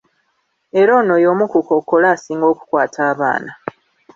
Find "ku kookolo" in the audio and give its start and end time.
1.51-2.05